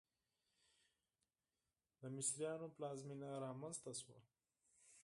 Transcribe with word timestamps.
د 1.99 2.01
مصریانو 2.15 2.67
پلازمېنه 2.75 3.29
رامنځته 3.45 3.91
شوه. 4.01 4.17